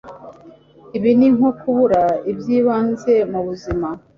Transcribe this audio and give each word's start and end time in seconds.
ibi 0.97 1.11
ni 1.17 1.29
nko 1.35 1.49
kubura 1.59 2.01
ibyibanze 2.31 3.13
mu 3.31 3.39
buzima 3.47 3.87